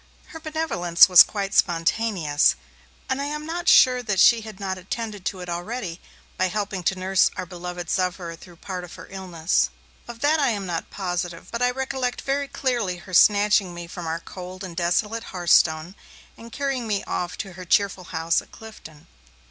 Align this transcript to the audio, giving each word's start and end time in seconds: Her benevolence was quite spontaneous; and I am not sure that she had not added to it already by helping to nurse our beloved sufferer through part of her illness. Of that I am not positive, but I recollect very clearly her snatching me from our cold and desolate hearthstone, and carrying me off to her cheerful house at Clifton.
Her 0.29 0.39
benevolence 0.39 1.07
was 1.07 1.21
quite 1.21 1.53
spontaneous; 1.53 2.55
and 3.07 3.21
I 3.21 3.25
am 3.25 3.45
not 3.45 3.69
sure 3.69 4.01
that 4.01 4.19
she 4.19 4.41
had 4.41 4.59
not 4.59 4.79
added 4.79 5.25
to 5.25 5.41
it 5.41 5.47
already 5.47 6.01
by 6.37 6.47
helping 6.47 6.81
to 6.85 6.97
nurse 6.97 7.29
our 7.37 7.45
beloved 7.45 7.87
sufferer 7.87 8.35
through 8.35 8.55
part 8.55 8.83
of 8.83 8.95
her 8.95 9.05
illness. 9.11 9.69
Of 10.07 10.21
that 10.21 10.39
I 10.39 10.49
am 10.49 10.65
not 10.65 10.89
positive, 10.89 11.51
but 11.51 11.61
I 11.61 11.69
recollect 11.69 12.21
very 12.23 12.47
clearly 12.47 12.97
her 12.97 13.13
snatching 13.13 13.75
me 13.75 13.85
from 13.85 14.07
our 14.07 14.19
cold 14.19 14.63
and 14.63 14.75
desolate 14.75 15.25
hearthstone, 15.25 15.93
and 16.35 16.51
carrying 16.51 16.87
me 16.87 17.03
off 17.03 17.37
to 17.37 17.53
her 17.53 17.63
cheerful 17.63 18.05
house 18.05 18.41
at 18.41 18.49
Clifton. 18.51 19.05